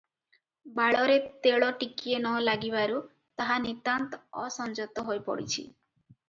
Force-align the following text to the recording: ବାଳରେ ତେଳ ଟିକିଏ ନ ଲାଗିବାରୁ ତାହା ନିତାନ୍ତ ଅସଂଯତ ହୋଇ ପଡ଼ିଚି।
ବାଳରେ 0.77 1.17
ତେଳ 1.43 1.67
ଟିକିଏ 1.83 2.15
ନ 2.21 2.31
ଲାଗିବାରୁ 2.45 2.97
ତାହା 3.43 3.59
ନିତାନ୍ତ 3.67 4.21
ଅସଂଯତ 4.47 5.05
ହୋଇ 5.11 5.23
ପଡ଼ିଚି। 5.31 5.69